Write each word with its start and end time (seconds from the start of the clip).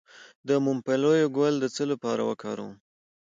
د 0.47 0.49
ممپلی 0.65 1.21
ګل 1.35 1.53
د 1.59 1.65
څه 1.75 1.83
لپاره 1.91 2.21
وکاروم؟ 2.29 2.73